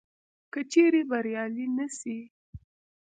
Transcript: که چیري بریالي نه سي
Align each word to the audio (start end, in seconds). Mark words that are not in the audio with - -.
که 0.51 0.59
چیري 0.71 1.01
بریالي 1.09 1.65
نه 1.77 1.87
سي 1.97 2.17